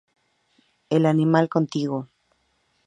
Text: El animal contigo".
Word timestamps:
El 0.89 1.05
animal 1.05 1.47
contigo". 1.47 2.09